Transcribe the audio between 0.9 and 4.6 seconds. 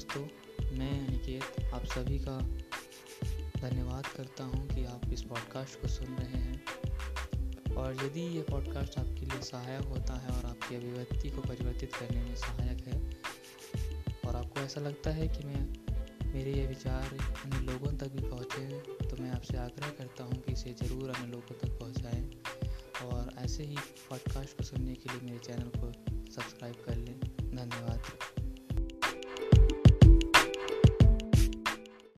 अनिकेत आप सभी का धन्यवाद करता